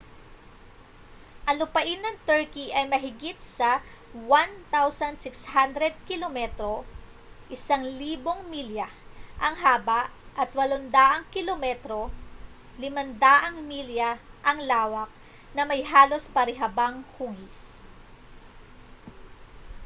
ang 1.47 1.55
lupain 1.61 1.99
ng 2.01 2.15
turkey 2.29 2.67
ay 2.77 2.85
mahigit 2.93 3.37
sa 3.57 3.71
1,600 4.17 5.93
kilometro 6.09 6.73
1,000 7.53 8.17
mi 8.51 8.61
ang 9.45 9.55
haba 9.63 10.01
at 10.41 10.49
800 10.49 11.29
km 11.35 11.65
500 12.81 13.61
mi 13.69 13.77
ang 14.49 14.57
lawak 14.71 15.09
na 15.55 15.63
may 15.69 15.81
halos 15.91 16.23
parihabang 16.35 16.95
hugis 17.21 17.57